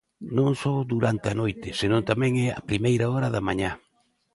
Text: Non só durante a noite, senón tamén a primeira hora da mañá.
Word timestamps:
Non 0.37 0.51
só 0.61 0.73
durante 0.93 1.27
a 1.29 1.37
noite, 1.41 1.67
senón 1.79 2.01
tamén 2.11 2.33
a 2.59 2.61
primeira 2.69 3.05
hora 3.13 3.29
da 3.35 3.45
mañá. 3.47 3.71